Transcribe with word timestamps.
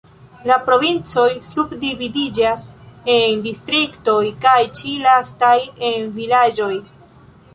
La 0.49 0.55
provincoj 0.67 1.25
subdividiĝas 1.47 2.63
en 3.15 3.43
distriktoj 3.47 4.17
kaj 4.45 4.57
ĉi 4.79 4.95
lastaj 5.05 5.55
en 5.91 6.09
vilaĝoj. 6.19 6.73